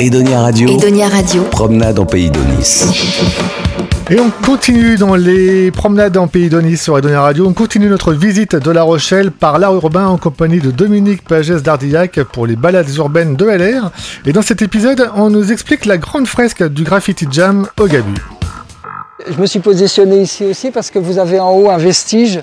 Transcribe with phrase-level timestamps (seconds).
[0.00, 0.66] Edonia Radio.
[0.66, 1.42] Edonia Radio.
[1.50, 2.86] Promenade en Pays d'Onis.
[4.08, 7.46] Et on continue dans les promenades en Pays d'Onis sur Edonia Radio.
[7.46, 11.62] On continue notre visite de La Rochelle par l'art urbain en compagnie de Dominique Pagès
[11.62, 13.90] d'Ardillac pour les balades urbaines de LR.
[14.24, 18.14] Et dans cet épisode, on nous explique la grande fresque du Graffiti Jam au Gabu.
[19.28, 22.40] Je me suis positionné ici aussi parce que vous avez en haut un vestige.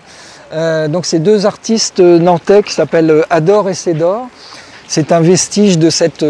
[0.53, 4.27] Euh, donc c'est deux artistes nantais qui s'appellent Adore et Cédor.
[4.87, 6.23] C'est un vestige de cette,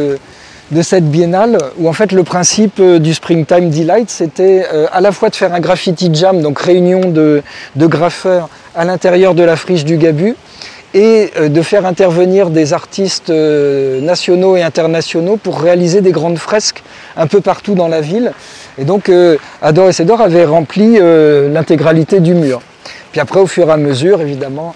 [0.71, 5.11] de cette biennale où en fait le principe du Springtime Delight c'était euh, à la
[5.11, 7.41] fois de faire un graffiti jam, donc réunion de,
[7.75, 10.35] de graffeurs à l'intérieur de la friche du Gabu,
[10.93, 16.83] et euh, de faire intervenir des artistes nationaux et internationaux pour réaliser des grandes fresques
[17.15, 18.31] un peu partout dans la ville.
[18.77, 19.11] Et donc
[19.61, 22.61] Adore et Cédor avaient rempli l'intégralité du mur.
[23.11, 24.75] Puis après, au fur et à mesure, évidemment,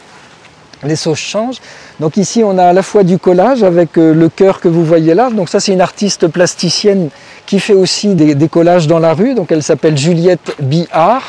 [0.83, 1.59] les sauces changent.
[1.99, 5.13] Donc ici, on a à la fois du collage avec le cœur que vous voyez
[5.13, 5.29] là.
[5.29, 7.09] Donc ça, c'est une artiste plasticienne
[7.45, 9.33] qui fait aussi des, collages dans la rue.
[9.33, 11.23] Donc elle s'appelle Juliette Bihart,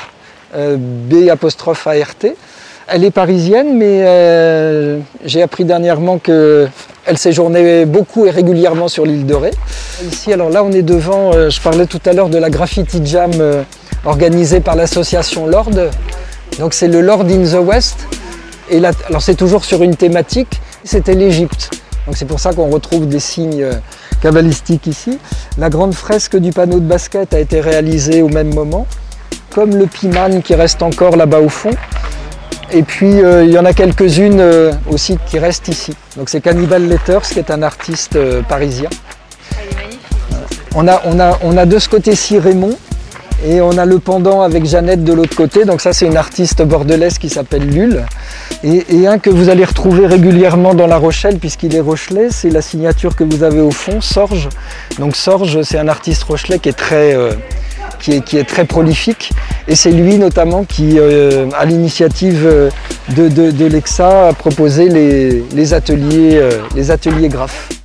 [0.55, 2.37] euh, B apostrophe A-R-T.
[2.89, 6.69] Elle est parisienne, mais euh, j'ai appris dernièrement qu'elle
[7.17, 9.51] séjournait beaucoup et régulièrement sur l'île de Ré.
[10.11, 13.01] Ici, alors là, on est devant, euh, je parlais tout à l'heure de la Graffiti
[13.05, 13.31] Jam
[14.05, 15.71] organisée par l'association Lord.
[16.59, 18.07] Donc c'est le Lord in the West.
[18.73, 21.71] Et là, alors c'est toujours sur une thématique, c'était l'Égypte.
[22.07, 23.67] Donc c'est pour ça qu'on retrouve des signes
[24.23, 25.19] cabalistiques ici.
[25.59, 28.87] La grande fresque du panneau de basket a été réalisée au même moment,
[29.51, 31.73] comme le Piman qui reste encore là-bas au fond.
[32.73, 35.95] Et puis euh, il y en a quelques-unes euh, aussi qui restent ici.
[36.17, 38.89] Donc c'est Cannibal Letters qui est un artiste euh, parisien.
[40.75, 42.79] On a, on, a, on a de ce côté-ci Raymond,
[43.45, 45.65] et on a le pendant avec Jeannette de l'autre côté.
[45.65, 48.05] Donc ça c'est une artiste bordelaise qui s'appelle Lul.
[48.65, 52.63] Et, un que vous allez retrouver régulièrement dans La Rochelle puisqu'il est rochelais, c'est la
[52.63, 54.49] signature que vous avez au fond, Sorge.
[54.99, 57.33] Donc Sorge c'est un artiste rochelais qui est très, euh,
[57.99, 59.33] qui est, très prolifique.
[59.69, 62.71] Et c'est lui notamment qui, euh, à l'initiative
[63.17, 67.82] de, de, l'EXA, a proposé les, ateliers, euh, les ateliers graphes.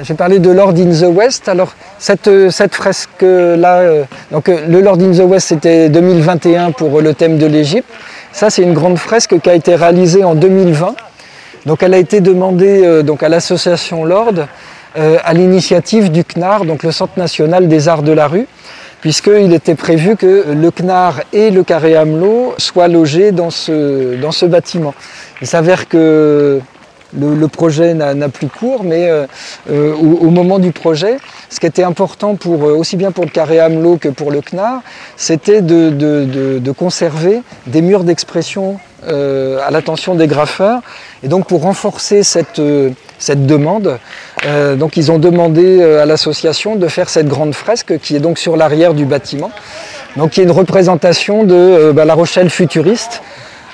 [0.00, 1.48] J'ai parlé de Lord in the West.
[1.48, 7.00] Alors cette, cette fresque-là, euh, donc euh, le Lord in the West c'était 2021 pour
[7.00, 7.88] le thème de l'Égypte.
[8.30, 10.94] Ça c'est une grande fresque qui a été réalisée en 2020.
[11.66, 14.46] Donc elle a été demandée euh, donc à l'association Lord
[15.24, 18.48] à l'initiative du CNAR, donc le Centre national des arts de la rue,
[19.00, 24.32] puisqu'il était prévu que le CNAR et le Carré Hamelot soient logés dans ce, dans
[24.32, 24.94] ce bâtiment.
[25.40, 26.60] Il s'avère que
[27.16, 29.26] le, projet n'a plus cours, mais euh,
[29.70, 31.16] euh, au, moment du projet,
[31.48, 34.40] ce qui était important pour, euh, aussi bien pour le carré Hamelot que pour le
[34.40, 34.82] CNAR,
[35.16, 40.80] c'était de, conserver des murs d'expression à l'attention des graffeurs.
[41.22, 43.98] Et donc pour renforcer cette, demande,
[44.76, 48.56] donc ils ont demandé à l'association de faire cette grande fresque qui est donc sur
[48.56, 49.50] l'arrière du bâtiment,
[50.16, 53.22] donc qui est une représentation de bah, La Rochelle futuriste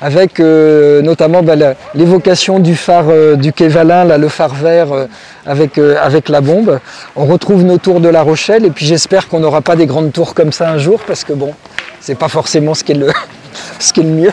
[0.04, 1.54] avec euh, notamment bah,
[1.94, 5.06] l'évocation du phare euh, du quai là, le phare vert euh,
[5.46, 6.78] avec, avec la bombe.
[7.16, 10.12] On retrouve nos tours de La Rochelle et puis j'espère qu'on n'aura pas des grandes
[10.12, 11.54] tours comme ça un jour parce que bon,
[12.00, 13.10] c'est pas forcément ce qui est le,
[13.78, 14.32] ce qui est le mieux.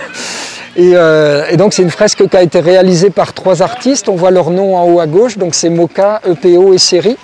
[0.75, 4.09] Et, donc c'est une fresque qui a été réalisée par trois artistes.
[4.09, 7.17] On voit leur nom en haut à gauche, donc c'est Moka, EPO et Série.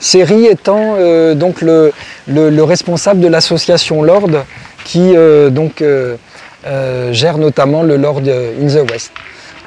[0.00, 0.96] Série étant
[1.34, 1.92] donc le,
[2.28, 4.30] le, responsable de l'association Lord
[4.84, 5.14] qui
[5.50, 5.82] donc
[6.66, 9.12] euh, gère notamment le Lord in the West.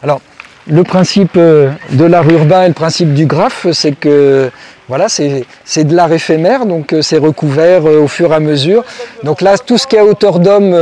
[0.03, 0.19] Alors,
[0.67, 4.51] le principe euh, de l'art urbain et le principe du graphe, c'est que
[4.89, 8.83] voilà, c'est de l'art éphémère, donc euh, c'est recouvert au fur et à mesure.
[9.23, 10.75] Donc là, tout ce qui est hauteur d'homme,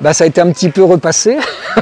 [0.00, 1.38] bah, ça a été un petit peu repassé.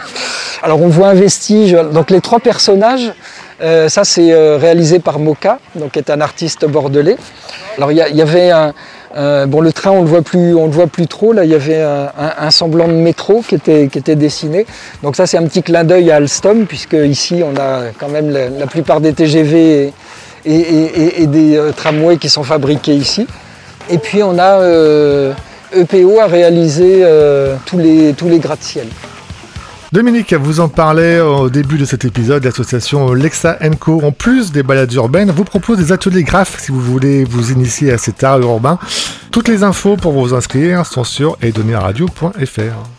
[0.62, 3.12] Alors on voit un vestige, donc les trois personnages,
[3.60, 7.16] ça c'est réalisé par Moka, donc qui est un artiste bordelais.
[7.76, 8.72] Alors il y, avait un,
[9.16, 11.32] euh, le train, on le voit plus, le voit plus trop.
[11.32, 14.66] Là, il y avait un, semblant de métro qui était, dessiné.
[15.02, 18.30] Donc ça, c'est un petit clin d'œil à Alstom, puisque ici, on a quand même
[18.30, 19.92] la, plupart des TGV
[20.44, 23.26] et, des euh, tramways qui sont fabriqués ici.
[23.90, 24.60] Et puis, on a
[25.72, 28.86] EPO e à réaliser euh, tous les, tous les gratte-ciel.
[29.92, 34.62] Dominique, vous en parlez au début de cet épisode, l'association Lexa Co, en plus des
[34.62, 38.40] balades urbaines, vous propose des ateliers graphes si vous voulez vous initier à cet art
[38.40, 38.78] urbain.
[39.30, 42.95] Toutes les infos pour vous inscrire sont sur edoniradio.fr.